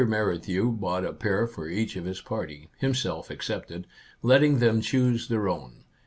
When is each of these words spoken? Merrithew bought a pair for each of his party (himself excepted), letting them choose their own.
Merrithew 0.03 0.71
bought 0.71 1.05
a 1.05 1.13
pair 1.13 1.45
for 1.45 1.69
each 1.69 1.95
of 1.95 2.05
his 2.05 2.21
party 2.21 2.69
(himself 2.79 3.29
excepted), 3.29 3.85
letting 4.23 4.57
them 4.57 4.81
choose 4.81 5.27
their 5.27 5.47
own. 5.47 5.83